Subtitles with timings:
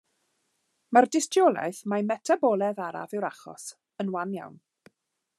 [0.95, 3.67] Mae'r dystiolaeth mai metaboledd araf ydy'r achos
[4.05, 4.57] yn wan iawn.